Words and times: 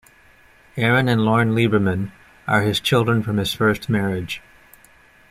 Erin 0.77 1.07
and 1.07 1.21
Lorne 1.21 1.51
Lieberman 1.53 2.11
are 2.47 2.63
his 2.63 2.79
children 2.79 3.21
from 3.21 3.37
his 3.37 3.53
first 3.53 3.87
marriage. 3.87 4.41